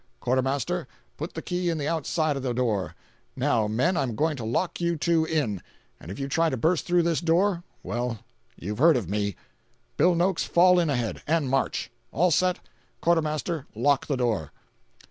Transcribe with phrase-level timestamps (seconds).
[0.19, 2.95] Quartermaster, put the key in the outside of the door.
[3.35, 5.61] Now, men, I'm going to lock you two in;
[5.99, 8.17] and if you try to burst through this door—well,
[8.57, 9.35] you've heard of me.
[9.97, 11.91] Bill Noakes, fall in ahead, and march.
[12.11, 12.57] All set.
[12.99, 14.51] Quartermaster, lock the door."